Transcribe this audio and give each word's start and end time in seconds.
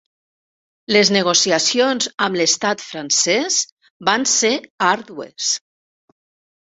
Les 0.95 1.11
negociacions 1.15 2.07
amb 2.27 2.39
l'estat 2.41 2.83
francès 2.87 3.61
van 4.11 4.27
ser 4.35 4.55
àrdues. 4.89 5.53